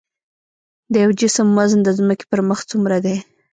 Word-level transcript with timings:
د 0.91 0.93
یو 1.03 1.11
جسم 1.19 1.47
وزن 1.57 1.79
د 1.83 1.89
ځمکې 1.99 2.25
پر 2.31 2.39
مخ 2.49 2.59
څومره 2.71 2.97
دی؟ 3.05 3.17